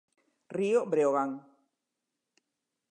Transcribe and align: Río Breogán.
Río 0.57 0.79
Breogán. 0.91 1.31